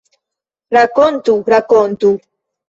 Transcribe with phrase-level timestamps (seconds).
[0.75, 2.09] Rakontu, rakontu!